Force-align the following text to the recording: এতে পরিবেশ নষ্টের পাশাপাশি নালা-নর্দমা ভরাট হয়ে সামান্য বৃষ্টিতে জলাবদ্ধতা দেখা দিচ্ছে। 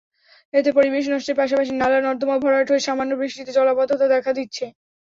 এতে 0.53 0.69
পরিবেশ 0.77 1.03
নষ্টের 1.07 1.39
পাশাপাশি 1.39 1.71
নালা-নর্দমা 1.75 2.37
ভরাট 2.39 2.67
হয়ে 2.69 2.85
সামান্য 2.87 3.11
বৃষ্টিতে 3.19 3.51
জলাবদ্ধতা 3.57 4.05
দেখা 4.13 4.31
দিচ্ছে। 4.37 4.65